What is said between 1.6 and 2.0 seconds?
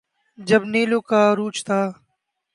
تھا۔